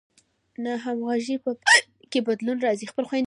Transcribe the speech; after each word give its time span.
د 0.53 0.55
ناهمغږۍ 0.65 1.37
په 1.45 1.51
پایله 1.61 1.89
کې 2.11 2.19
بدلون 2.27 2.57
راځي. 2.65 2.87